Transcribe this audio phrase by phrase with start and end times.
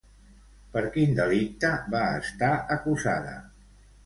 [0.77, 3.37] Per quin delicte va estar acusada?